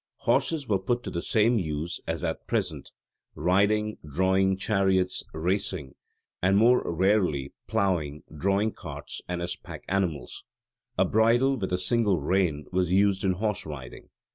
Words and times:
Horses 0.21 0.67
were 0.67 0.79
put 0.79 1.03
to 1.03 1.11
the 1.11 1.21
same 1.21 1.59
uses 1.59 2.01
as 2.07 2.23
at 2.23 2.47
present: 2.47 2.91
riding, 3.35 3.99
drawing 4.03 4.57
chariots, 4.57 5.23
racing; 5.31 5.93
and 6.41 6.57
more 6.57 6.81
rarely 6.91 7.53
ploughing, 7.67 8.23
drawing 8.35 8.71
carts, 8.71 9.21
and 9.27 9.43
as 9.43 9.55
pack 9.55 9.83
animals. 9.87 10.43
A 10.97 11.05
bridle 11.05 11.55
with 11.55 11.71
a 11.71 11.77
single 11.77 12.19
rein 12.19 12.65
was 12.71 12.91
used 12.91 13.23
in 13.23 13.33
horse 13.33 13.63
riding. 13.63 14.09